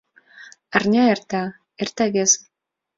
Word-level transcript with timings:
Арня 0.75 1.05
эрта, 1.13 1.41
эрта 1.81 2.03
весе 2.13 2.41